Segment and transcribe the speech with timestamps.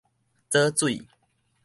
[0.49, 1.05] 藻水